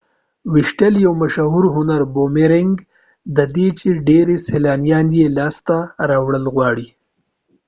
[0.03, 2.01] د boomerang ویشتل یو مشهور هنر
[3.55, 5.75] دی چي ډیری سیلانیان یې لاسته
[6.09, 6.87] راوړل غواړي